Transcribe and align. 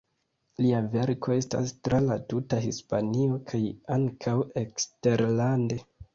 Lia 0.65 0.77
verko 0.95 1.35
estas 1.35 1.73
tra 1.87 1.99
la 2.05 2.17
tuta 2.33 2.63
Hispanio 2.65 3.39
kaj 3.53 3.61
ankaŭ 3.99 4.35
eksterlande. 4.65 5.81